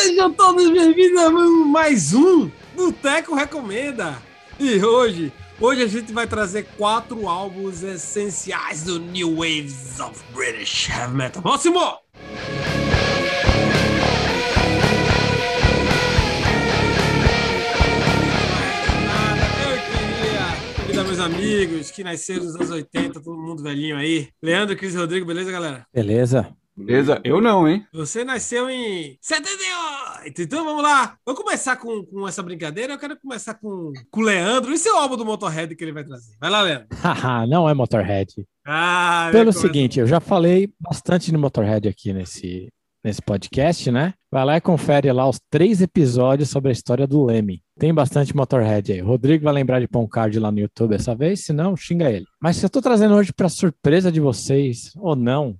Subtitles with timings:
[0.00, 4.16] Sejam todos bem-vindos a mais um Boteco Recomenda.
[4.58, 10.88] E hoje, hoje a gente vai trazer quatro álbuns essenciais do New Waves of British
[10.88, 11.42] Heavy Metal.
[11.42, 11.80] Próximo!
[21.04, 24.28] meus amigos que nasceram nos anos 80, todo mundo velhinho aí.
[24.42, 25.86] Leandro, Cris Rodrigo, beleza, galera?
[25.92, 26.54] Beleza.
[26.78, 27.20] Beleza?
[27.24, 27.84] Eu não, hein?
[27.92, 30.42] Você nasceu em 78!
[30.42, 31.16] Então vamos lá.
[31.26, 32.92] Vamos começar com, com essa brincadeira.
[32.92, 34.72] Eu quero começar com, com o Leandro.
[34.72, 36.36] E seu álbum do Motorhead que ele vai trazer?
[36.40, 36.86] Vai lá, Leandro.
[37.48, 38.46] não é Motorhead.
[38.64, 42.68] Ah, Pelo seguinte, eu já falei bastante no Motorhead aqui nesse,
[43.04, 44.14] nesse podcast, né?
[44.30, 47.62] Vai lá e confere lá os três episódios sobre a história do Leme.
[47.78, 49.00] Tem bastante Motorhead aí.
[49.00, 51.76] O Rodrigo vai lembrar de pôr um card lá no YouTube essa vez, se não,
[51.76, 52.26] xinga ele.
[52.40, 55.56] Mas se eu tô trazendo hoje para surpresa de vocês, ou não,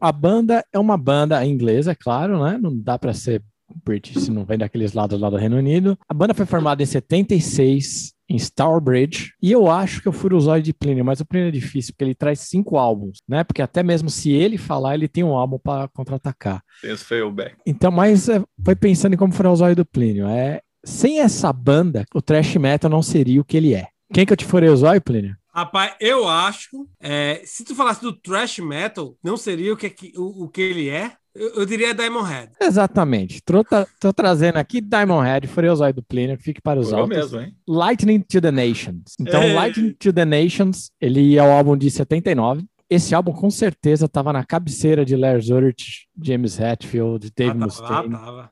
[0.00, 2.58] a banda é uma banda inglesa, é claro, né?
[2.60, 3.42] Não dá para ser
[3.84, 5.98] British se não vem daqueles lados lá do Reino Unido.
[6.08, 9.32] A banda foi formada em 76 em Starbridge.
[9.42, 11.94] E eu acho que eu fui o zóio de Plínio, mas o Plínio é difícil,
[11.94, 13.42] porque ele traz cinco álbuns, né?
[13.42, 16.62] Porque até mesmo se ele falar, ele tem um álbum para contra-atacar.
[16.82, 17.56] Esse foi o Beck.
[17.66, 20.26] Então, mas é, foi pensando em como foi o zóio do Plínio.
[20.28, 23.88] É, sem essa banda, o thrash metal não seria o que ele é.
[24.12, 25.36] Quem que eu te furei o zóio, Plínio?
[25.52, 30.44] Rapaz, eu acho, é, se tu falasse do thrash metal, não seria o que, o,
[30.44, 32.52] o que ele é, eu, eu diria Diamond Head.
[32.60, 33.40] Exatamente.
[33.42, 33.64] Tô,
[34.00, 37.16] tô trazendo aqui Diamond Head, Freozói do Plínio, fique para os altos.
[37.16, 37.54] mesmo, hein?
[37.66, 39.14] Lightning to the Nations.
[39.20, 39.54] Então, é.
[39.54, 42.64] Lightning to the Nations, ele é o álbum de 79.
[42.90, 48.14] Esse álbum com certeza estava na cabeceira de Lars Ulrich, James Hetfield, Dave ah, Mustaine.
[48.14, 48.50] Ah, tava.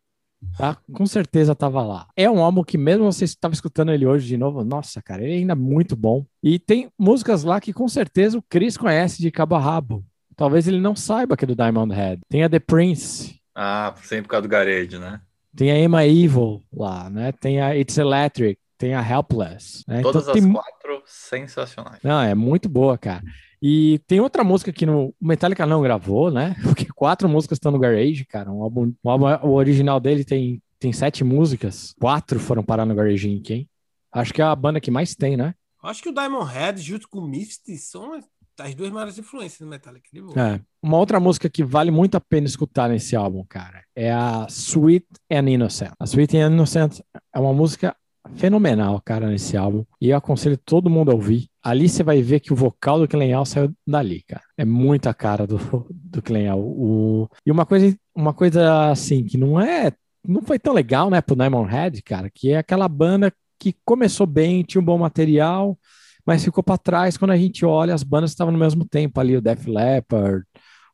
[0.57, 0.77] Tá?
[0.93, 2.07] Com certeza estava lá.
[2.15, 5.33] É um álbum que, mesmo você estava escutando ele hoje de novo, nossa, cara, ele
[5.33, 6.25] é ainda muito bom.
[6.43, 10.05] E tem músicas lá que com certeza o Chris conhece de cabo a rabo.
[10.37, 12.21] Talvez ele não saiba que é do Diamond Head.
[12.29, 13.41] Tem a The Prince.
[13.55, 15.21] Ah, sempre por causa do Garage, né?
[15.57, 17.33] Tem a Emma Evil lá, né?
[17.33, 19.83] Tem a It's Electric, tem a Helpless.
[19.89, 20.03] Né?
[20.03, 20.53] Todas então, as tem...
[20.53, 22.01] quatro sensacionais.
[22.05, 23.23] Não, é muito boa, cara.
[23.63, 26.55] E tem outra música que no Metallica não gravou, né?
[26.63, 28.53] Porque quatro músicas estão no Garage, cara.
[28.53, 31.95] Um álbum, um álbum, o original dele tem, tem sete músicas.
[31.99, 33.69] Quatro foram parar no Garage Inc., hein?
[34.13, 35.55] Acho que é a banda que mais tem, né?
[35.83, 38.21] Acho que o Diamond Head, junto com o Misty, são
[38.59, 40.09] as duas maiores influências do Metallica.
[40.37, 40.61] É.
[40.83, 45.07] Uma outra música que vale muito a pena escutar nesse álbum, cara, é a Sweet
[45.31, 45.93] and Innocent.
[45.99, 47.01] A Sweet and Innocent
[47.35, 47.95] é uma música
[48.35, 49.85] fenomenal, cara, nesse álbum.
[50.01, 51.49] E eu aconselho todo mundo a ouvir.
[51.63, 54.43] Ali você vai ver que o vocal do Clenhal saiu dali, cara.
[54.57, 55.59] É muita cara do,
[55.91, 56.23] do.
[56.57, 57.29] O...
[57.45, 59.93] E uma coisa, uma coisa assim, que não é.
[60.27, 64.27] Não foi tão legal, né, pro Diamond Head, cara, que é aquela banda que começou
[64.27, 65.79] bem, tinha um bom material,
[66.27, 69.37] mas ficou para trás quando a gente olha, as bandas estavam no mesmo tempo ali,
[69.37, 70.45] o Def Leppard,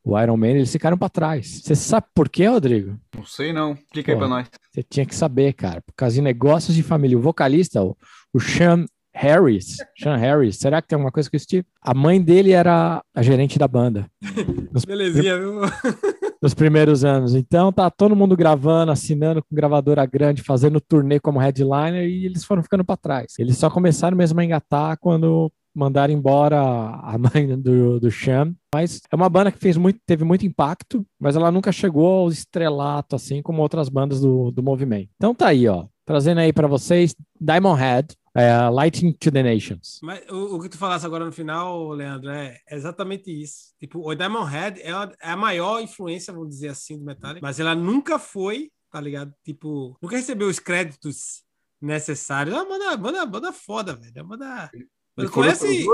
[0.04, 1.62] o Iron Man, eles ficaram para trás.
[1.62, 2.98] Você sabe por quê, Rodrigo?
[3.14, 3.72] Não sei não.
[3.72, 4.48] Explica aí para nós.
[4.70, 7.16] Você tinha que saber, cara, por causa de negócios de família.
[7.16, 7.96] O vocalista, o,
[8.32, 8.84] o Sean
[9.14, 11.68] Harris, Sean Harris, será que tem alguma coisa com esse tipo?
[11.80, 14.06] A mãe dele era a gerente da banda.
[14.86, 15.60] Belezinha, viu?
[16.42, 17.34] nos primeiros anos.
[17.34, 22.44] Então tá todo mundo gravando, assinando com gravadora grande, fazendo turnê como headliner e eles
[22.44, 23.34] foram ficando para trás.
[23.38, 28.54] Eles só começaram mesmo a engatar quando mandaram embora a mãe do, do Sean.
[28.74, 32.28] Mas é uma banda que fez muito, teve muito impacto, mas ela nunca chegou ao
[32.28, 35.10] estrelato assim como outras bandas do, do movimento.
[35.16, 35.86] Então tá aí, ó.
[36.04, 40.00] Trazendo aí para vocês Diamond Head, é, Lighting to the Nations.
[40.02, 43.74] Mas o, o, que tu falasse agora no final, Leandro, é exatamente isso.
[43.78, 47.40] Tipo, o Diamond Head é a, é a maior influência, vamos dizer assim, do Metallica,
[47.42, 49.32] mas ela nunca foi, tá ligado?
[49.44, 51.42] Tipo, nunca recebeu os créditos
[51.80, 52.56] necessários.
[52.56, 54.12] É uma banda, banda, banda foda, velho.
[54.14, 54.70] É uma banda.
[55.30, 55.84] Conhece.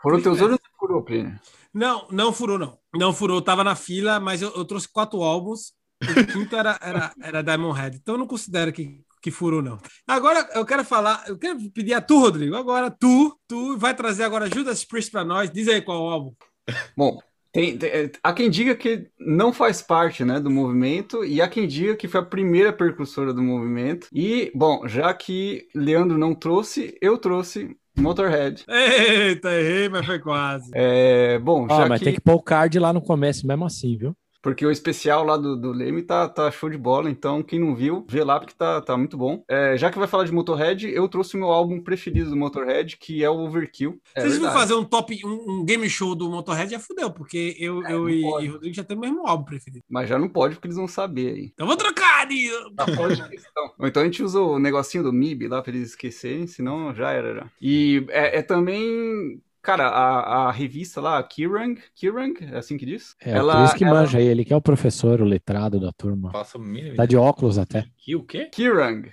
[0.00, 1.38] Foram teus olhos ou furou, Plínio?
[1.72, 2.78] Não, não furou, não.
[2.94, 5.72] Não furou, tava na fila, mas eu, eu trouxe quatro álbuns.
[6.02, 7.96] O quinto era, era, era Diamond Head.
[7.96, 9.78] Então eu não considero que que furou, não.
[10.06, 12.54] Agora eu quero falar, eu quero pedir a tu, Rodrigo.
[12.56, 15.50] Agora tu, tu vai trazer agora Judas Priest para nós.
[15.50, 16.34] Diz aí qual álbum.
[16.94, 17.18] Bom,
[17.50, 21.66] tem, tem, há quem diga que não faz parte né, do movimento e há quem
[21.66, 24.08] diga que foi a primeira percussora do movimento.
[24.12, 28.62] E, bom, já que Leandro não trouxe, eu trouxe Motorhead.
[28.68, 30.70] Eita, errei, mas foi quase.
[30.74, 32.04] É, bom, ah, já mas que...
[32.04, 34.14] tem que pôr o card lá no começo, mesmo assim, viu?
[34.44, 37.74] Porque o especial lá do, do Leme tá, tá show de bola, então quem não
[37.74, 39.42] viu, vê lá porque tá, tá muito bom.
[39.48, 42.98] É, já que vai falar de Motorhead, eu trouxe o meu álbum preferido do Motorhead,
[42.98, 43.98] que é o Overkill.
[44.14, 47.56] É Vocês vão fazer um top, um, um, game show do Motorhead, já fudeu, porque
[47.58, 49.82] eu, é, eu e, e Rodrigo já temos o mesmo álbum preferido.
[49.88, 51.50] Mas já não pode, porque eles vão saber aí.
[51.54, 52.50] Então vou trocar, de...
[52.76, 52.84] Tá
[53.78, 57.12] Ou então a gente usa o negocinho do MIB lá pra eles esquecerem, senão já
[57.12, 57.50] era já.
[57.62, 63.16] E é, é também Cara, a, a revista lá, Kirang, Kirang, é assim que diz?
[63.18, 64.00] É, ela, por isso que ela...
[64.00, 66.30] manja ele, que é o professor, o letrado da turma.
[66.30, 67.86] Passa o Tá de óculos até.
[67.96, 68.50] Que o quê?
[68.52, 69.10] Kirang.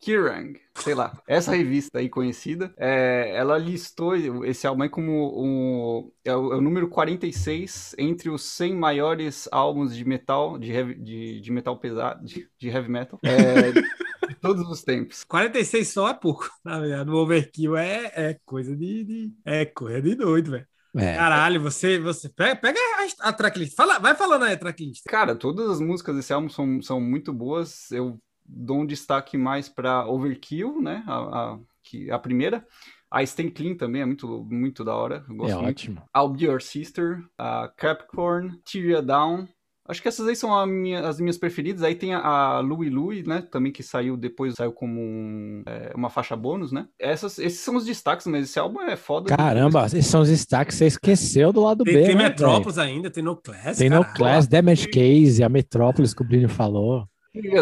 [0.00, 4.16] Kirang, sei lá, essa revista aí conhecida, é, ela listou
[4.46, 9.46] esse álbum aí como um, é, o, é o número 46 entre os 100 maiores
[9.52, 13.28] álbuns de metal, de, heavy, de, de metal pesado, de, de heavy metal, é,
[14.28, 15.24] de todos os tempos.
[15.24, 20.00] 46 só é pouco, na verdade, o Overkill é, é coisa de, de, é coisa
[20.00, 20.66] de doido, velho.
[20.96, 21.16] É.
[21.16, 23.76] Caralho, você, você pega, pega a, a tracklist.
[23.76, 25.04] Fala, vai falando aí a tracklist.
[25.04, 27.90] Cara, todas as músicas desse álbum são, são muito boas.
[27.90, 31.04] Eu dou um destaque mais para Overkill, né?
[31.06, 32.66] A, a, que, a primeira.
[33.10, 35.24] A Stay Clean também é muito, muito da hora.
[35.28, 35.68] Eu gosto é muito.
[35.68, 36.02] ótimo.
[36.16, 39.48] I'll Be Your Sister, a Capricorn, Tyria Down.
[39.88, 41.82] Acho que essas aí são minha, as minhas preferidas.
[41.82, 43.42] Aí tem a, a Louie Louie, né?
[43.50, 46.86] Também que saiu depois, saiu como um, é, uma faixa bônus, né?
[46.98, 49.34] Essas, esses são os destaques, mas esse álbum é foda.
[49.34, 50.76] Caramba, esses são os destaques.
[50.76, 52.02] Você esqueceu do lado tem, B.
[52.04, 52.88] Tem né, Metrópolis véio?
[52.88, 53.78] ainda, tem No Class.
[53.78, 57.08] Tem No Class, Damage Case, a Metrópolis que o Brilho falou.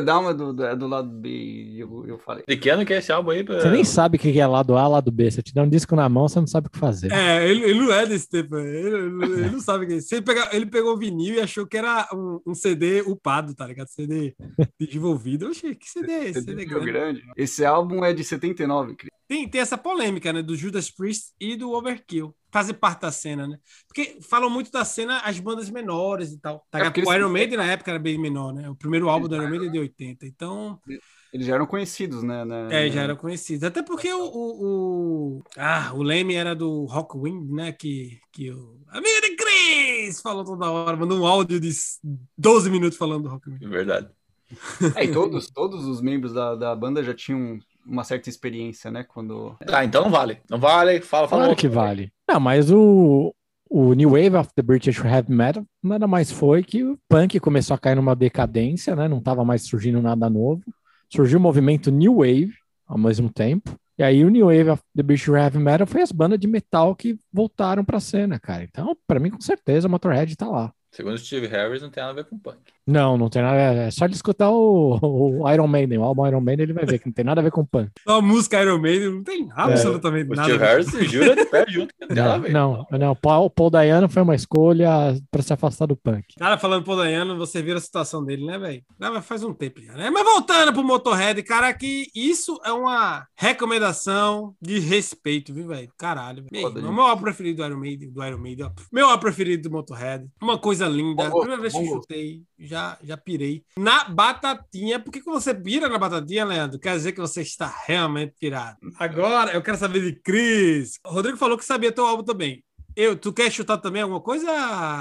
[0.05, 2.45] Dar uma do, do, do lado B, eu, eu falei.
[2.47, 3.43] De que ano que é esse álbum aí?
[3.43, 3.61] Pra...
[3.61, 5.31] Você nem sabe o que é lado A, lado B.
[5.31, 7.13] Você te dá um disco na mão, você não sabe o que fazer.
[7.13, 8.57] É, ele, ele não é desse tempo.
[8.57, 9.99] Ele, ele, ele não sabe o que é.
[10.13, 13.67] Ele, pega, ele pegou o vinil e achou que era um, um CD upado, tá
[13.67, 13.89] ligado?
[13.89, 14.35] CD
[14.81, 15.49] desenvolvido.
[15.49, 16.41] Oxi, que CD é esse?
[16.41, 16.87] CD, CD grande.
[16.87, 17.25] grande.
[17.37, 19.11] Esse álbum é de 79, Cris.
[19.29, 20.43] Tem, tem essa polêmica, né?
[20.43, 22.33] Do Judas Priest e do Overkill.
[22.57, 23.59] Fazer parte da cena, né?
[23.87, 26.67] Porque falam muito da cena as bandas menores e tal.
[26.71, 26.79] Tá?
[26.79, 28.67] É o Iron Maiden na época era bem menor, né?
[28.71, 30.25] O primeiro álbum do Iron Maiden é de 80.
[30.25, 30.81] Então.
[31.31, 32.47] Eles já eram conhecidos, né?
[32.47, 33.63] Na, é, já eram conhecidos.
[33.63, 37.73] Até porque o, o, o, Ah, o Leme era do Rockwind, né?
[37.73, 38.81] Que, que o.
[38.89, 40.23] Amigo de Chris!
[40.23, 41.71] Falou toda hora, mandou um áudio de
[42.39, 43.63] 12 minutos falando do Rockwind.
[43.63, 44.09] É verdade.
[44.95, 49.05] É, e todos, todos os membros da, da banda já tinham uma certa experiência, né?
[49.05, 49.57] Quando.
[49.69, 50.39] Ah, então não vale.
[50.51, 51.01] Não vale.
[51.01, 51.43] Fala, fala.
[51.45, 52.13] Claro que vale.
[52.29, 53.35] Não, mas o,
[53.71, 57.75] o New Wave of the British Heavy Metal nada mais foi que o punk começou
[57.75, 59.09] a cair numa decadência, né?
[59.09, 60.63] Não estava mais surgindo nada novo.
[61.09, 62.53] Surgiu o movimento New Wave
[62.87, 63.77] ao mesmo tempo.
[63.99, 66.95] E aí o New Wave of the British Heavy Metal foi as bandas de metal
[66.95, 68.63] que voltaram para a cena, cara.
[68.63, 70.73] Então, para mim, com certeza, o Motorhead tá lá.
[70.91, 72.76] Segundo Steve Harris, não tem nada a ver com punk.
[72.87, 73.59] Não, não tem nada.
[73.59, 76.99] É só ele escutar o, o, Iron Maiden, o álbum Iron Maiden, ele vai ver
[76.99, 77.91] que não tem nada a ver com punk.
[78.07, 80.37] A música Iron Maiden não tem absolutamente é.
[80.37, 80.49] nada.
[80.49, 81.95] O Steve Harris jura de pé junto.
[82.09, 84.89] Não, não, não, o Paul, Paul Dayano foi uma escolha
[85.31, 86.35] para se afastar do punk.
[86.39, 88.83] Cara, falando Paul Dayano, você vira a situação dele, né, velho?
[89.23, 90.11] Faz um tempo já, né?
[90.11, 95.91] Mas voltando pro Motorhead, cara, que isso é uma recomendação de respeito, viu, velho?
[95.99, 96.45] Caralho.
[96.51, 96.69] Véio.
[96.69, 98.71] O meu álbum preferido do Iron Maiden, do Iron Maiden, ó.
[98.93, 100.27] Meu álbum preferido do Motorhead.
[100.41, 101.29] Uma coisa linda.
[101.29, 103.63] Bom, Primeira vez que eu chutei, já, já pirei.
[103.79, 106.79] Na batatinha, por que, que você pira na batatinha, Leandro?
[106.79, 108.79] Quer dizer que você está realmente pirado.
[108.99, 110.99] Agora, eu quero saber de Cris.
[111.05, 112.63] O Rodrigo falou que sabia teu álbum também.
[112.97, 114.47] Eu, tu quer chutar também alguma coisa,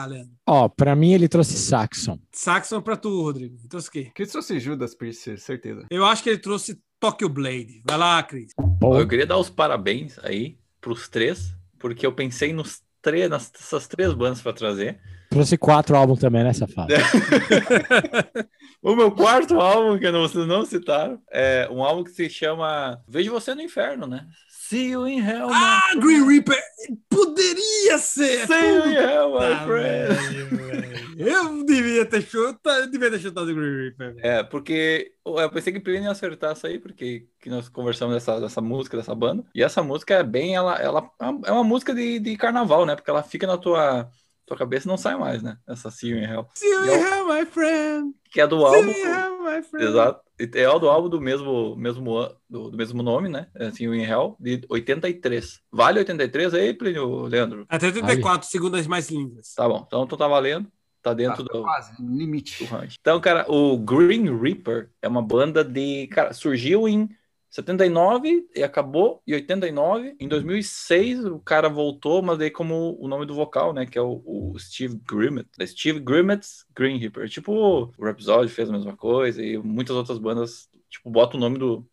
[0.06, 0.34] Leandro?
[0.46, 2.20] Ó, oh, pra mim ele trouxe Saxon.
[2.30, 3.56] Saxon pra tu, Rodrigo.
[3.70, 4.12] Trouxe o quê?
[4.14, 5.86] Cris trouxe Judas Priest, certeza.
[5.90, 7.82] Eu acho que ele trouxe Tokyo Blade.
[7.86, 8.52] Vai lá, Cris.
[8.82, 14.14] Eu queria dar os parabéns aí pros três, porque eu pensei nos três, nessas três
[14.14, 15.00] bandas para trazer.
[15.30, 16.94] Trouxe quatro álbuns também, né, safado?
[18.82, 23.32] o meu quarto álbum, que vocês não citaram, é um álbum que se chama Vejo
[23.32, 24.26] Você no Inferno, né?
[24.50, 25.48] See You in Hell.
[25.52, 26.58] Ah, my Green Reaper!
[27.08, 28.48] Poderia ser!
[28.48, 31.20] See You in Hell, my friend!
[31.20, 34.16] eu devia ter chutado, eu devia ter chutado o Green Reaper.
[34.24, 38.16] É, porque eu pensei que o Plínio ia acertar isso aí, porque que nós conversamos
[38.16, 39.44] dessa, dessa música, dessa banda.
[39.54, 41.12] E essa música é bem, ela, ela
[41.46, 42.96] é uma música de, de carnaval, né?
[42.96, 44.10] Porque ela fica na tua
[44.46, 45.58] tua cabeça não sai mais, né?
[45.68, 46.48] Essa See You in Hell.
[46.54, 48.14] See You in é Hell, my friend.
[48.32, 48.92] Que é do See álbum.
[48.92, 49.86] You in Hell, my friend.
[49.88, 50.26] Exato.
[50.38, 53.48] É do álbum do mesmo, mesmo, do, do mesmo nome, né?
[53.56, 55.62] É See You in Hell, de 83.
[55.72, 57.66] Vale 83 aí, Plínio, Leandro?
[57.70, 59.54] Até 84, segundo as mais lindas.
[59.56, 60.70] Tá bom, então tu tá valendo.
[61.02, 61.62] Tá dentro tá, do.
[61.62, 62.66] Quase, limite.
[62.66, 66.08] Do então, cara, o Green Reaper é uma banda de.
[66.08, 67.08] Cara, surgiu em
[67.56, 70.16] 79 e acabou em 89.
[70.20, 74.02] Em 2006 o cara voltou, mas daí como o nome do vocal, né, que é
[74.02, 75.48] o, o Steve Grimmett.
[75.66, 77.30] Steve Grimmett's Green Reaper.
[77.30, 81.58] Tipo, o Rhapsody fez a mesma coisa e muitas outras bandas, tipo, bota o nome
[81.58, 81.88] do,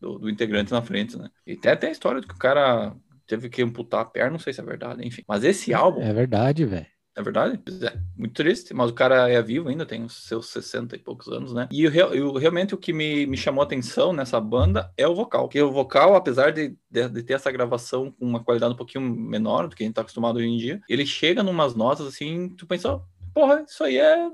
[0.00, 1.28] do, do integrante na frente, né?
[1.44, 2.94] E até tem a história de que o cara
[3.26, 5.24] teve que amputar a perna, não sei se é verdade, enfim.
[5.26, 6.00] Mas esse álbum...
[6.00, 6.86] É verdade, velho.
[7.18, 7.60] É verdade?
[7.82, 11.26] É, muito triste, mas o cara é vivo ainda, tem os seus 60 e poucos
[11.26, 11.68] anos, né?
[11.68, 15.48] E eu, realmente o que me, me chamou a atenção nessa banda é o vocal.
[15.48, 19.02] Porque o vocal, apesar de, de, de, ter essa gravação com uma qualidade um pouquinho
[19.02, 22.50] menor do que a gente tá acostumado hoje em dia, ele chega numas notas assim,
[22.50, 23.00] tu pensa,
[23.34, 24.30] porra, isso aí é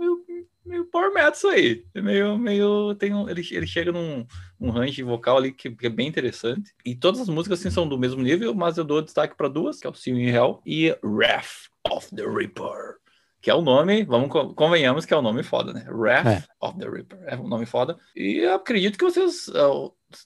[0.67, 1.87] meio power metal isso aí.
[1.95, 4.27] É meio, meio tem um, ele, ele chega num
[4.61, 6.75] um range vocal ali que, que, é bem interessante.
[6.85, 9.81] E todas as músicas assim são do mesmo nível, mas eu dou destaque para duas,
[9.81, 12.97] que é o Seal in Hell e Wrath of the Reaper.
[13.41, 15.85] Que é o nome, vamos convenhamos que é o nome foda, né?
[15.91, 16.45] Wrath é.
[16.61, 17.19] of the Reaper.
[17.27, 17.97] É um nome foda.
[18.17, 19.51] E eu acredito que vocês.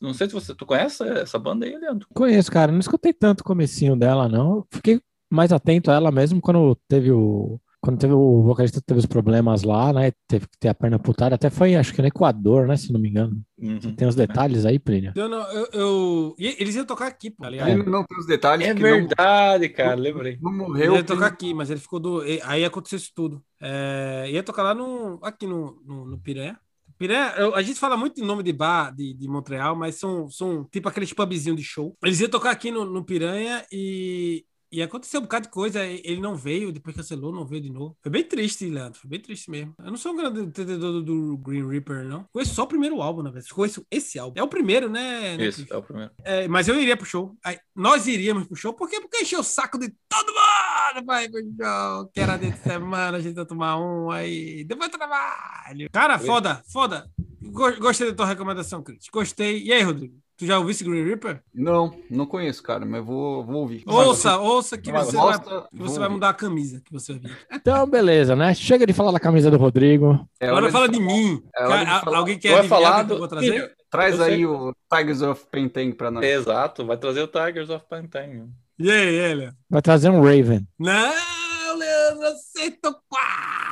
[0.00, 2.06] Não sei se você tu conhece essa banda aí, Leandro.
[2.14, 2.70] Conheço, cara.
[2.70, 4.64] Não escutei tanto o comecinho dela, não.
[4.70, 9.06] Fiquei mais atento a ela mesmo quando teve o quando teve o vocalista teve os
[9.06, 10.12] problemas lá, né?
[10.28, 12.76] Teve que ter a perna putada, até foi, acho que no Equador, né?
[12.76, 13.40] Se não me engano.
[13.58, 13.94] Uhum.
[13.94, 15.14] Tem os detalhes aí, Plínio?
[15.16, 16.34] Eu não, eu, eu...
[16.38, 17.46] Eles iam tocar aqui, pô.
[17.46, 17.66] Aliás.
[17.66, 18.66] Ele não tem os detalhes.
[18.66, 19.74] É verdade, não...
[19.74, 20.38] cara, lembrei.
[20.38, 20.92] Não morreu.
[20.92, 22.20] Ele ia tocar aqui, mas ele ficou do.
[22.44, 23.42] Aí aconteceu isso tudo.
[23.58, 24.26] É...
[24.32, 25.18] Ia tocar lá no.
[25.22, 26.60] aqui no, no, no Piranha.
[26.98, 30.64] Piranha, a gente fala muito em nome de bar de, de Montreal, mas são, são
[30.64, 31.96] tipo aqueles pubzinhos de show.
[32.04, 36.20] Eles iam tocar aqui no, no Piranha e e aconteceu um bocado de coisa, ele
[36.20, 37.96] não veio, depois cancelou, não veio de novo.
[38.02, 39.74] Foi bem triste, Leandro, foi bem triste mesmo.
[39.78, 42.24] Eu não sou um grande entendedor do, Green Reaper, não.
[42.32, 43.52] Conheço só o primeiro álbum, na verdade.
[43.52, 44.38] Conheço esse álbum.
[44.38, 45.36] É o primeiro, né?
[45.36, 46.10] Isso, é o primeiro.
[46.24, 47.36] É, mas eu iria pro show.
[47.44, 49.00] Aí, nós iríamos pro show, por quê?
[49.00, 52.10] Porque encheu o saco de todo mundo ir pro show.
[52.12, 55.88] Que era de semana, a gente ia tomar um, aí depois trabalho.
[55.92, 57.10] Cara, foda, foda.
[57.40, 59.06] Gostei da tua recomendação, Cris.
[59.12, 59.62] Gostei.
[59.62, 60.14] E aí, Rodrigo?
[60.38, 61.42] Tu já ouviu esse Green Reaper?
[61.52, 63.82] Não, não conheço, cara, mas vou, vou ouvir.
[63.84, 67.90] Ouça, ouça que você, vai, que você vai mudar a camisa que você vai Então,
[67.90, 68.54] beleza, né?
[68.54, 70.24] Chega de falar da camisa do Rodrigo.
[70.38, 71.42] É, Agora fala de, mim.
[71.56, 73.18] É de Alguém quer vai falar do...
[73.18, 73.74] vou trazer?
[73.90, 76.24] Traz aí o Tigers of Pentang pra nós.
[76.24, 78.48] Exato, vai trazer o Tigers of Pentang.
[78.78, 79.50] E aí, ele?
[79.68, 80.64] Vai trazer um Raven.
[80.78, 83.67] Não, Leandro, acertou quase.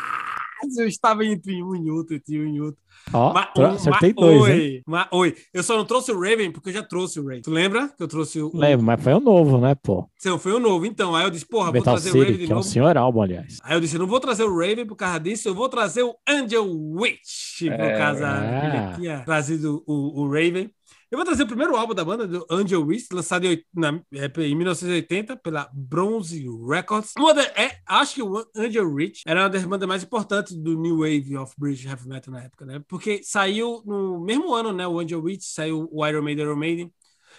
[0.78, 2.80] Eu estava entre um e outro, entre um e outro.
[3.12, 4.82] Ó, oh, acertei dois, oi, hein?
[4.86, 5.34] Ma, oi.
[5.52, 7.42] Eu só não trouxe o Raven porque eu já trouxe o Raven.
[7.42, 8.50] Tu lembra que eu trouxe o...
[8.52, 10.08] Lembro, mas foi o novo, né, pô?
[10.18, 10.86] Sim, foi o novo.
[10.86, 12.66] Então, aí eu disse, porra, Metal vou trazer City, o Raven de que novo.
[12.66, 13.58] é o senhor álbum, aliás.
[13.62, 16.16] Aí eu disse, não vou trazer o Raven por causa disso, eu vou trazer o
[16.28, 18.66] Angel Witch por é, causa é.
[18.66, 20.70] ele tinha trazido o, o Raven.
[21.16, 24.30] Eu vou trazer o primeiro álbum da banda, do Angel Wish, lançado em, na, é,
[24.42, 27.14] em 1980 pela Bronze Records.
[27.16, 30.78] Uma da, é, acho que o Angel Rich era uma das bandas mais importantes do
[30.78, 32.82] New Wave of British Heavy Metal na época, né?
[32.86, 34.86] Porque saiu no mesmo ano, né?
[34.86, 36.92] O Angel Witch, saiu o Iron Maiden, Iron Maiden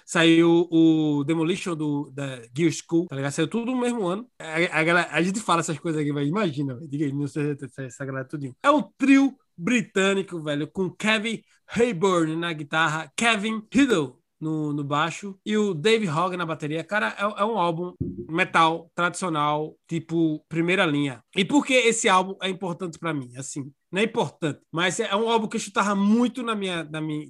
[0.04, 3.32] saiu o Demolition do, da Gear School, tá ligado?
[3.32, 4.28] Saiu tudo no mesmo ano.
[4.40, 8.06] A, a, a gente fala essas coisas aqui, mas imagina, diga aí, não sei essa
[8.06, 8.56] galera tudinho.
[8.64, 15.38] É um trio britânico, velho, com Kevin Hayburn na guitarra, Kevin Hiddle no, no baixo
[15.46, 16.84] e o Dave Hogg na bateria.
[16.84, 17.94] Cara, é, é, um álbum
[18.30, 21.24] metal tradicional, tipo primeira linha.
[21.36, 23.32] E por que esse álbum é importante para mim?
[23.36, 27.02] Assim, não é importante, mas é um álbum que eu chutava muito na minha, na
[27.02, 27.28] minha,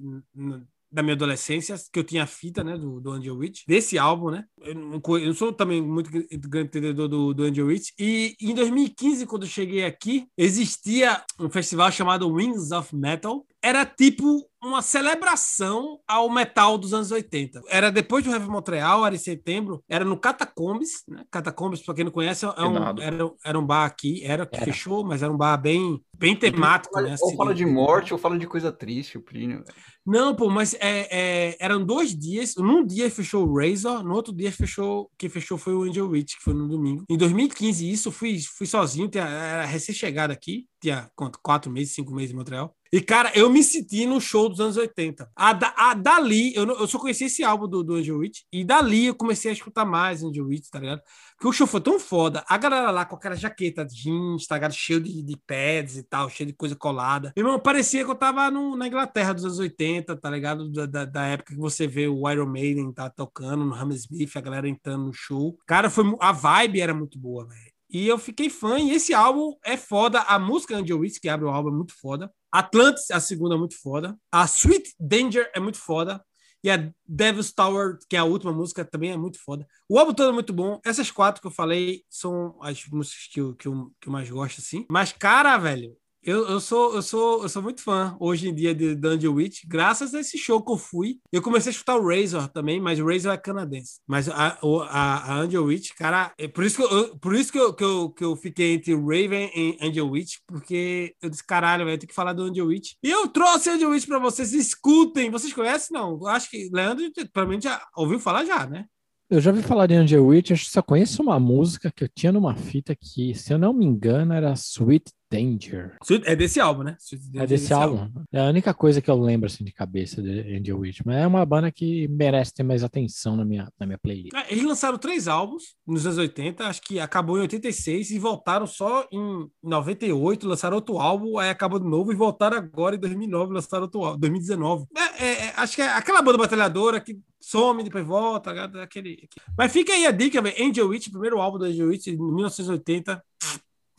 [0.91, 4.31] da minha adolescência, que eu tinha a fita, né, do, do Angel Witch, desse álbum,
[4.31, 4.45] né?
[4.61, 7.89] Eu não, eu não sou também muito grande entendedor do, do Angel Witch.
[7.99, 13.45] E em 2015, quando eu cheguei aqui, existia um festival chamado Wings of Metal.
[13.61, 17.61] Era tipo uma celebração ao metal dos anos 80.
[17.69, 21.23] Era depois do Heavy Montreal, era em setembro, era no Catacombs, né?
[21.31, 24.65] Catacombs, para quem não conhece, é um, era, era um bar aqui, era que era.
[24.65, 27.15] fechou, mas era um bar bem, bem temático, né?
[27.21, 29.63] Ou fala de morte, ou fala de coisa triste, o Plínio.
[30.05, 32.55] Não, pô, mas é, é, eram dois dias.
[32.55, 35.09] Num dia fechou o Razor, no outro dia fechou.
[35.17, 37.03] Quem fechou foi o Angel Witch, que foi no domingo.
[37.09, 41.39] Em 2015, isso fui, fui sozinho, era recém-chegado aqui, tinha quanto?
[41.41, 42.75] Quatro meses, cinco meses em Montreal.
[42.91, 45.29] E, cara, eu me senti no show dos anos 80.
[45.35, 48.63] A, da, a dali, eu, eu só conheci esse álbum do, do Angel Witch, e
[48.63, 51.01] dali eu comecei a escutar mais Angel Witch, tá ligado?
[51.35, 52.43] Porque o show foi tão foda.
[52.47, 54.73] A galera lá com aquela jaqueta jeans, tá ligado?
[54.73, 57.33] Cheio de, de pads e tal, cheio de coisa colada.
[57.35, 60.71] Meu irmão, parecia que eu tava no, na Inglaterra dos anos 80, tá ligado?
[60.71, 64.41] Da, da, da, época que você vê o Iron Maiden tá tocando no Hammersmith, a
[64.41, 65.57] galera entrando no show.
[65.67, 67.76] Cara, foi, a vibe era muito boa, velho.
[67.89, 70.21] E eu fiquei fã, e esse álbum é foda.
[70.21, 72.31] A música Angel Witch, que abre o álbum, é muito foda.
[72.51, 74.17] Atlantis, a segunda, é muito foda.
[74.31, 76.23] A Sweet Danger é muito foda.
[76.63, 79.65] E a Devil's Tower, que é a última música, também é muito foda.
[79.87, 80.81] O álbum todo é muito bom.
[80.83, 84.29] Essas quatro que eu falei são as músicas que eu, que eu, que eu mais
[84.29, 84.85] gosto, assim.
[84.89, 88.73] Mas, cara, velho, eu, eu, sou, eu, sou, eu sou muito fã hoje em dia
[88.73, 91.19] de Dungeon Witch, graças a esse show que eu fui.
[91.31, 93.99] Eu comecei a escutar o Razor também, mas o Razor é canadense.
[94.05, 97.59] Mas a, a, a Angel Witch, cara, é por isso, que eu, por isso que,
[97.59, 101.87] eu, que, eu, que eu fiquei entre Raven e Angel Witch, porque eu disse, caralho,
[101.87, 102.93] eu tenho que falar do Angel Witch.
[103.03, 105.31] E eu trouxe Angel Witch pra vocês, escutem.
[105.31, 105.97] Vocês conhecem?
[105.97, 108.85] Não, acho que Leandro, provavelmente já ouviu falar já, né?
[109.29, 112.07] Eu já ouvi falar de Angel Witch, acho que só conheço uma música que eu
[112.07, 115.97] tinha numa fita que, se eu não me engano, era Sweet Danger.
[116.25, 116.97] É desse álbum, né?
[117.35, 117.99] é desse, álbum.
[117.99, 118.23] álbum.
[118.31, 121.01] É a única coisa que eu lembro assim de cabeça de Angel Witch.
[121.05, 124.33] Mas é uma banda que merece ter mais atenção na minha, na minha playlist.
[124.33, 128.65] É, eles lançaram três álbuns nos anos 80, acho que acabou em 86 e voltaram
[128.65, 133.53] só em 98, lançaram outro álbum, aí acabou de novo e voltaram agora em 2009,
[133.53, 134.85] lançaram outro álbum, 2019.
[134.95, 139.27] É, é, é, acho que é aquela banda batalhadora que some, depois volta, aquele...
[139.57, 140.55] Mas fica aí a dica, velho.
[140.63, 143.23] Angel Witch, primeiro álbum do Angel Witch, em 1980,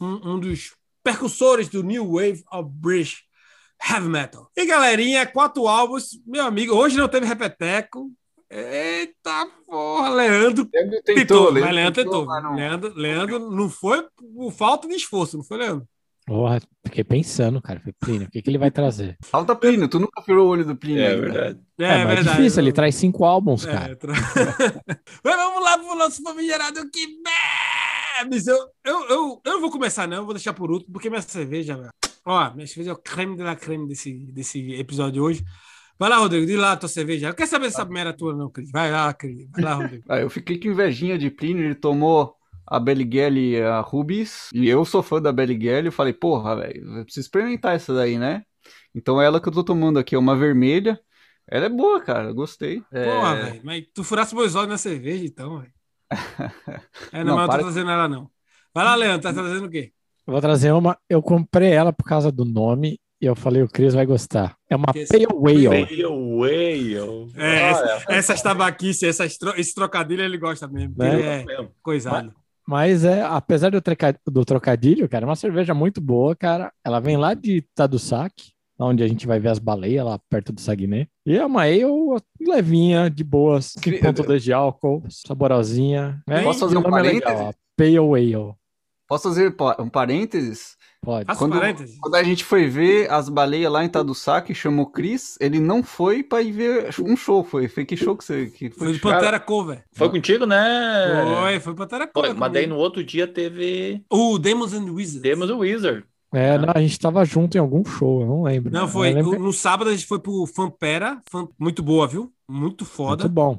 [0.01, 0.78] um, um dos
[1.09, 3.23] percussores do New Wave of British
[3.83, 4.51] Heavy Metal.
[4.55, 8.11] E galerinha, quatro álbuns, meu amigo, hoje não teve repeteco.
[8.51, 12.27] Eita porra, Leandro, Leandro tentou, tentou Leandro, Leandro tentou.
[12.27, 12.43] tentou.
[12.43, 12.55] Não.
[12.57, 15.87] Leandro, Leandro não foi por falta de esforço, não foi, Leandro?
[16.27, 17.81] Porra, fiquei pensando, cara.
[17.81, 19.17] Foi Plínio, o que, que ele vai trazer?
[19.23, 21.03] Falta Plínio, tu nunca virou o olho do Plínio.
[21.03, 21.59] É, verdade.
[21.79, 23.97] É, é, mas é verdade, difícil, ele traz cinco álbuns, é, cara.
[23.97, 24.13] Tra...
[25.25, 27.07] mas vamos lá pro nosso famigerado que
[28.25, 30.19] mas eu, eu, eu, eu não vou começar, não.
[30.19, 31.91] Eu vou deixar por último, porque minha cerveja,
[32.25, 35.45] ó, minha cerveja é o creme de la creme desse, desse episódio de hoje.
[35.99, 37.29] Vai lá, Rodrigo, diz lá a tua cerveja.
[37.29, 38.71] Eu quero saber essa primeira tua, não, Cris.
[38.71, 39.49] Vai lá, Cris.
[39.51, 40.05] Vai lá, Rodrigo.
[40.09, 44.69] ah, eu fiquei com invejinha de Plínio, ele tomou a Beliguele e a Rubis, e
[44.69, 48.43] eu sou fã da Beliguele, eu falei, porra, velho, eu preciso experimentar essa daí, né?
[48.95, 51.01] Então ela que eu tô tomando aqui é uma vermelha.
[51.51, 52.81] Ela é boa, cara, gostei.
[52.83, 53.45] Porra, é...
[53.45, 55.73] velho, mas tu furasse meus olhos na cerveja, então, velho.
[57.13, 58.31] É, não, não mas eu tô trazendo ela, não.
[58.75, 59.93] Vai lá, Leandro, tá trazendo o quê?
[60.27, 60.97] Eu vou trazer uma.
[61.09, 64.57] Eu comprei ela por causa do nome e eu falei, o Cris vai gostar.
[64.71, 65.87] É uma Pale Whale.
[65.87, 67.33] Pale Whale.
[67.37, 70.95] É, essa, essas tabaquices, essas, esse trocadilho ele gosta mesmo.
[70.97, 71.15] Né?
[71.15, 72.33] Ele é coisado.
[72.67, 73.83] Mas, mas, é, apesar do,
[74.31, 76.73] do trocadilho, cara, é uma cerveja muito boa, cara.
[76.85, 78.35] Ela vem lá de Tadoussac,
[78.79, 81.09] onde a gente vai ver as baleias lá perto do Saguiné.
[81.27, 81.85] E é uma ale
[82.41, 86.23] levinha, de boas, ponto dois de álcool, saborosinha.
[86.29, 87.39] É, Posso fazer um é parênteses?
[87.39, 88.55] Legal, Pale Ale.
[89.09, 90.77] Posso fazer um parênteses?
[91.01, 91.25] Pode.
[91.39, 91.59] Quando,
[92.01, 96.23] quando, a gente foi ver as baleias lá em Tadoussac, chamou Chris, ele não foi
[96.23, 97.69] pra ir ver um show, foi.
[97.69, 98.47] Foi que show que você...
[98.47, 99.83] Que foi de Pantera Cover.
[99.93, 100.59] Foi contigo, né?
[101.41, 102.35] Foi, foi Pantera Cover.
[102.35, 104.05] Mas daí no outro dia teve...
[104.11, 105.23] O Demons and Wizards.
[105.23, 106.05] Demons and Wizards.
[106.33, 106.59] É, ah.
[106.59, 108.71] não, a gente tava junto em algum show, eu não lembro.
[108.71, 109.13] Não, foi.
[109.13, 109.39] Lembro...
[109.39, 111.49] No sábado a gente foi pro Fanpera, fan...
[111.59, 112.33] muito boa, viu?
[112.49, 113.25] Muito foda.
[113.25, 113.59] Muito bom.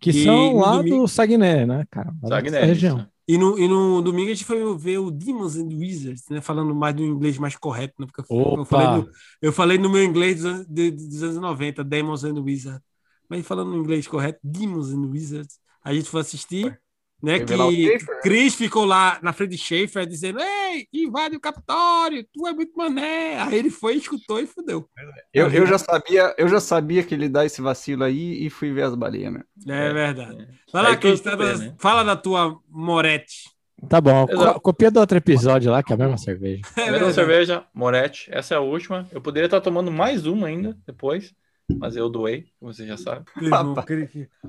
[0.00, 1.02] Que e são lá domingo...
[1.02, 2.12] do Sagné, né, cara?
[2.26, 2.64] Sagné.
[2.64, 3.06] região.
[3.28, 6.40] E no, e no domingo a gente foi ver o Demons and Wizards, né?
[6.40, 8.06] Falando mais do inglês mais correto, né?
[8.06, 12.24] Porque eu falei, no, eu falei no meu inglês dos anos, dos anos 90, Demons
[12.24, 12.82] and Wizards.
[13.28, 15.58] Mas falando no inglês correto, Demons and Wizards.
[15.84, 16.78] A gente foi assistir
[17.22, 22.46] né, que Chris ficou lá na frente de Schaefer dizendo: Ei, invade o Capitólio, tu
[22.48, 23.40] é muito mané.
[23.40, 24.88] Aí ele foi, escutou e fudeu.
[25.32, 28.72] Eu, eu, já sabia, eu já sabia que ele dá esse vacilo aí e fui
[28.72, 29.42] ver as baleias, né?
[29.68, 30.48] É, verdade.
[30.72, 31.74] Vai lá, Cris, tá né?
[31.78, 33.52] fala da tua Moretti.
[33.88, 36.62] Tá bom, co copia do outro episódio lá, que é a mesma cerveja.
[36.76, 38.28] É a mesma cerveja, Moretti.
[38.32, 39.08] Essa é a última.
[39.12, 41.34] Eu poderia estar tomando mais uma ainda depois,
[41.78, 43.24] mas eu doei, você já sabe.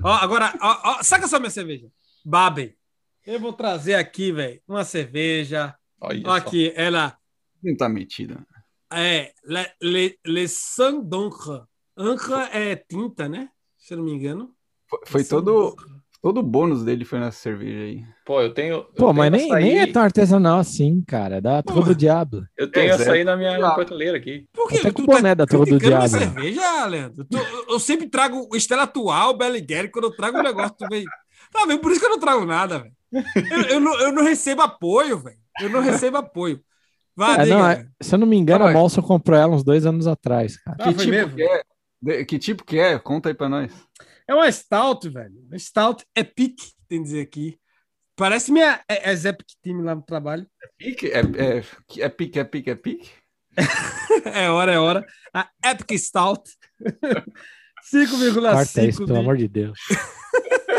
[0.03, 1.88] ó, agora, ó, ó, saca só minha cerveja.
[2.23, 2.75] Babem.
[3.25, 5.75] Eu vou trazer aqui, velho, uma cerveja.
[5.99, 6.81] Olha aqui, só.
[6.81, 7.17] ela.
[7.63, 8.45] Não tá metida.
[8.91, 11.63] É, Le, Le, Le Sang d'Ancre.
[11.97, 13.49] Ancre é tinta, né?
[13.77, 14.53] Se eu não me engano.
[14.88, 15.75] Foi, foi todo.
[16.23, 18.05] Todo o bônus dele foi nessa cerveja aí.
[18.25, 18.75] Pô, eu tenho.
[18.75, 21.41] Eu Pô, tenho mas nem, nem é tão artesanal assim, cara.
[21.41, 22.45] Da Turma do Diabo.
[22.57, 23.23] Eu tenho é, açaí é.
[23.25, 24.45] na minha prateleira aqui.
[24.53, 24.89] Por que?
[24.89, 26.07] Tu boné tá da Turma do Diabo.
[26.07, 27.25] cerveja, Leandro?
[27.25, 30.88] Tu, eu sempre trago o Estela Atual, Belly Gary, quando eu trago um negócio, tu
[30.89, 31.03] vem.
[31.53, 31.79] Tá vendo?
[31.79, 32.93] Por isso que eu não trago nada, velho.
[33.51, 35.37] Eu, eu, não, eu não recebo apoio, velho.
[35.61, 36.63] Eu não recebo apoio.
[37.15, 39.85] Vai, é, não, é, se eu não me engano, a Molson comprou ela uns dois
[39.85, 40.77] anos atrás, cara.
[40.79, 41.35] Ah, que, tipo mesmo?
[41.35, 42.25] que, é?
[42.25, 42.97] que tipo que é?
[42.97, 43.71] Conta aí pra nós.
[44.27, 45.35] É uma Stout, velho.
[45.47, 46.57] Uma Stout Epic,
[46.89, 47.59] tem que dizer aqui.
[48.15, 50.47] Parece minha é, é Epic Team lá no trabalho.
[50.79, 51.03] Epic?
[51.03, 53.09] É, é, é Epic, Epic, Epic?
[54.25, 55.05] é hora, é hora.
[55.31, 56.49] A Epic Stout.
[57.91, 59.05] 5,5.
[59.05, 59.77] Pelo amor de Deus.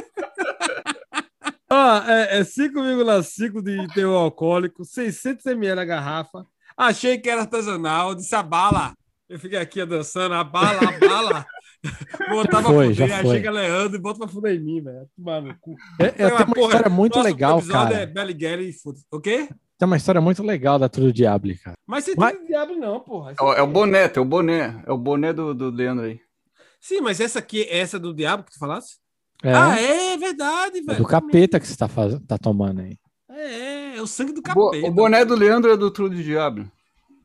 [1.70, 6.46] Ó, é, é 5,5 de teor alcoólico, 600 ml a garrafa.
[6.76, 8.94] Achei que era artesanal, disse a bala.
[9.28, 11.46] Eu fiquei aqui dançando, a bala, a bala.
[12.30, 15.06] Botava foi, fuder, já aí chega Leandro e bota pra fuder em mim, velho.
[15.18, 15.56] Mano,
[16.00, 17.94] é, é, tem uma porra, história muito legal, cara.
[17.94, 18.74] É Belly Gary
[19.10, 19.48] O quê?
[19.78, 21.76] Tem uma história muito legal da Tudo Diabo, cara.
[21.86, 22.38] Mas você Mas...
[22.46, 23.32] Diabo não, porra.
[23.32, 24.82] É, é, o boné, é o boné.
[24.86, 26.20] É o boné do, do Leandro aí.
[26.80, 28.96] Sim, mas essa aqui, é essa do Diabo que tu falasse?
[29.44, 29.52] É.
[29.52, 30.92] Ah, é, é verdade, velho.
[30.92, 32.18] É do capeta que você tá, faz...
[32.26, 32.96] tá tomando aí.
[33.28, 34.86] É, é o sangue do capeta.
[34.86, 36.66] O boné do Leandro é do True de Diabo.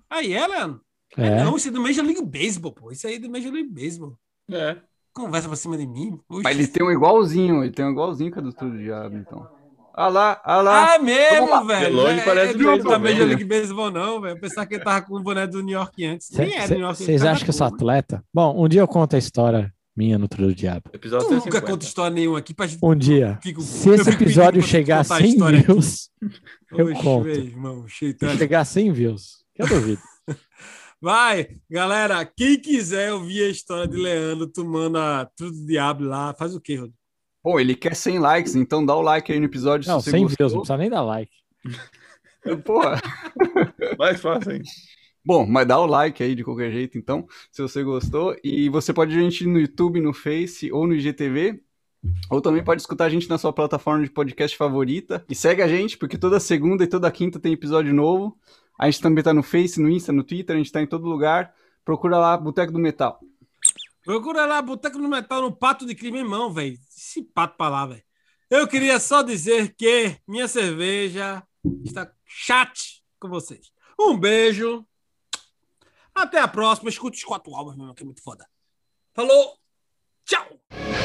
[0.10, 0.82] Aí é, Leandro?
[1.18, 1.28] É.
[1.28, 1.44] é.
[1.44, 2.92] Não, isso é do Major League Baseball, pô.
[2.92, 4.18] Isso aí é do Major League Baseball.
[4.52, 4.76] É.
[5.14, 6.20] Conversa pra cima de mim.
[6.30, 9.16] Mas ele tem um igualzinho, ele tem um igualzinho que é do True de Diabo,
[9.16, 9.48] então.
[9.94, 10.96] Ah lá, ah lá.
[10.96, 11.96] Ah, mesmo, velho.
[11.96, 14.40] Longe é, parece é, não tá Major League Baseball, não, velho.
[14.40, 16.30] Pensar que ele tava com o boné do New York antes.
[16.32, 18.24] Nem era New York Vocês acham que eu sou atleta?
[18.34, 20.90] Bom, um dia eu conto a história minha no Trio do Diabo.
[20.94, 22.80] Episódio tu nunca conta história nenhuma aqui pra gente.
[22.82, 23.38] Um dia.
[23.44, 26.10] Fico, se esse episódio chegar a 100 views,
[26.72, 27.24] eu Oxe, conto.
[27.26, 30.02] Véio, irmão, se chegar a 100 views, que eu duvido.
[31.02, 36.34] Vai, galera, quem quiser ouvir a história de Leandro tomando a Trio do Diabo lá,
[36.34, 36.98] faz o quê, Rodrigo?
[37.44, 39.88] Pô, ele quer 100 likes, então dá o like aí no episódio.
[39.90, 40.38] Não, se 100 gostou.
[40.38, 41.32] views, não precisa nem dar like.
[42.64, 43.02] Porra.
[44.00, 44.62] Mais fácil, hein?
[45.24, 48.36] Bom, mas dá o like aí de qualquer jeito, então, se você gostou.
[48.44, 51.62] E você pode a gente no YouTube, no Face ou no IGTV.
[52.30, 55.26] Ou também pode escutar a gente na sua plataforma de podcast favorita.
[55.30, 58.38] E segue a gente, porque toda segunda e toda quinta tem episódio novo.
[58.78, 61.06] A gente também tá no Face, no Insta, no Twitter, a gente tá em todo
[61.06, 61.54] lugar.
[61.84, 63.20] Procura lá, Boteco do Metal.
[64.06, 66.78] Procura lá, Boteco do Metal no Pato de Crime, irmão, velho.
[66.90, 68.04] Esse pato pra lá, velho.
[68.50, 71.44] Eu queria só dizer que minha cerveja
[71.84, 73.72] está chat com vocês.
[74.00, 74.86] Um beijo.
[76.22, 76.90] Até a próxima.
[76.90, 78.46] Escute os quatro álbuns, meu irmão, que é muito foda.
[79.14, 79.58] Falou.
[80.26, 80.99] Tchau.